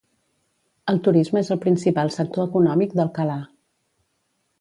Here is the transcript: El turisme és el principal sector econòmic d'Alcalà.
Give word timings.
El 0.93 0.95
turisme 1.07 1.43
és 1.45 1.51
el 1.55 1.59
principal 1.65 2.09
sector 2.15 2.47
econòmic 2.47 2.97
d'Alcalà. 3.01 3.37